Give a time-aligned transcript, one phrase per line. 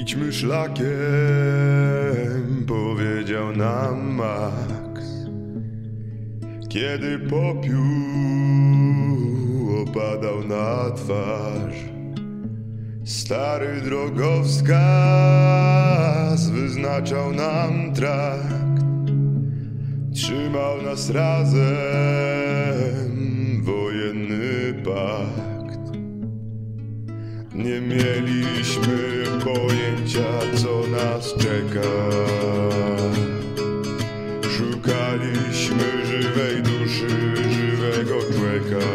[0.00, 0.86] Idźmy szlakiem,
[2.66, 5.04] powiedział nam Max.
[6.68, 7.78] Kiedy popiół
[9.82, 11.74] opadał na twarz,
[13.04, 14.70] stary drogowskaz
[16.50, 18.82] wyznaczał nam trakt.
[20.14, 21.58] Trzymał nas razem
[23.62, 25.47] wojenny pakt.
[27.54, 31.88] Nie mieliśmy pojęcia, co nas czeka.
[34.56, 37.08] Szukaliśmy żywej duszy,
[37.50, 38.86] żywego człowieka.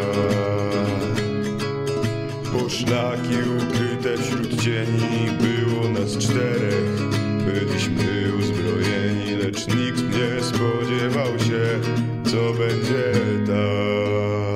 [2.52, 7.08] Poszlaki ukryte wśród cieni, było nas czterech.
[7.44, 11.80] Byliśmy uzbrojeni, lecz nikt nie spodziewał się,
[12.24, 13.12] co będzie
[13.46, 14.53] tam.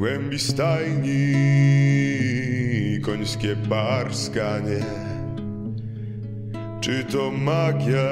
[0.00, 1.34] Głębi stajni
[3.02, 4.80] końskie parskanie.
[6.80, 8.10] Czy to magia,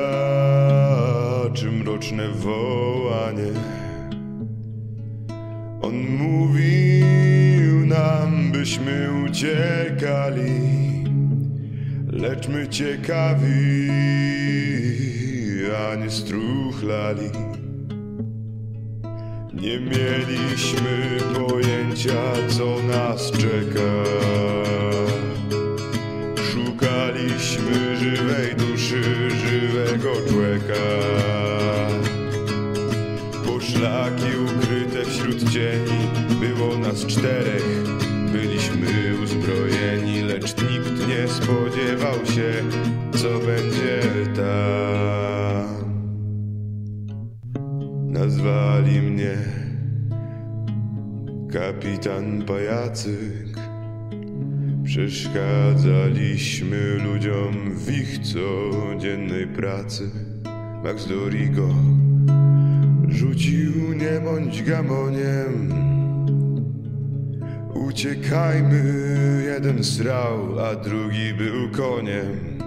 [1.54, 3.52] czy mroczne wołanie?
[5.82, 10.60] On mówił nam, byśmy uciekali,
[12.12, 13.90] lecz my ciekawi,
[15.90, 17.47] a nie struchlali.
[19.60, 23.90] Nie mieliśmy pojęcia, co nas czeka.
[26.52, 30.84] Szukaliśmy żywej duszy, żywego człowieka.
[33.46, 36.08] Poszlaki ukryte wśród cieni,
[36.40, 37.82] było nas czterech.
[38.32, 38.86] Byliśmy
[39.24, 42.52] uzbrojeni, lecz nikt nie spodziewał się,
[43.12, 44.00] co będzie
[44.36, 45.77] tam.
[48.48, 49.36] Nazwali mnie
[51.52, 53.58] kapitan pajacyk.
[54.84, 60.10] Przeszkadzaliśmy ludziom w ich codziennej pracy.
[60.84, 61.68] Max Dorigo
[63.08, 65.72] rzucił nie bądź gamoniem.
[67.74, 68.82] Uciekajmy,
[69.44, 72.57] jeden srał, a drugi był koniem.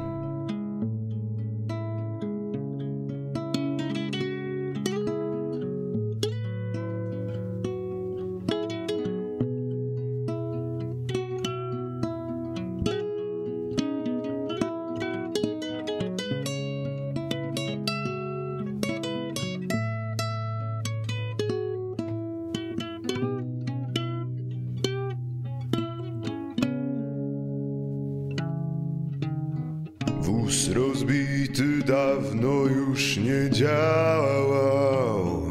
[30.21, 35.41] Wóz rozbity dawno już nie działał.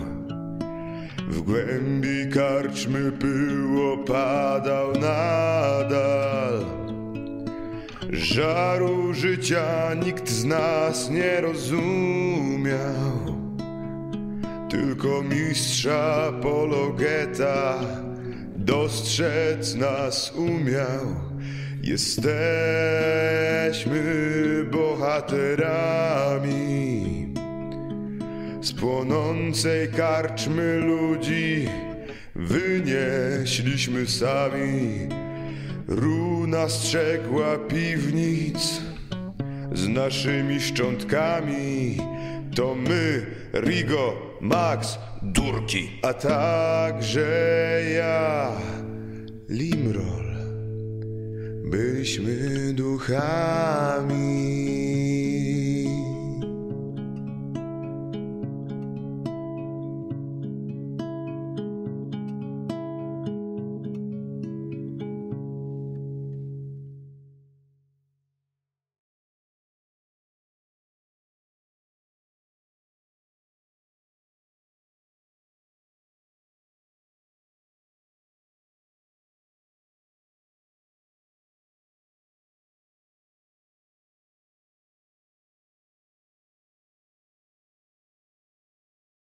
[1.29, 6.65] W głębi karczmy pył opadał nadal.
[8.11, 12.81] Żaru życia nikt z nas nie rozumiał.
[14.71, 17.81] Tylko mistrza Pologeta
[18.57, 21.31] dostrzec nas umiał.
[21.83, 22.41] Jesteśmy
[24.71, 26.11] bohaterami
[28.61, 31.69] z płonącej karczmy ludzi
[32.35, 35.09] wynieśliśmy sami.
[35.89, 38.81] Runa strzegła piwnic
[39.73, 41.97] z naszymi szczątkami.
[42.55, 48.53] To my, Rigo, Max, Durki, a także ja,
[49.49, 50.30] Limrol.
[51.71, 54.80] Byliśmy duchami.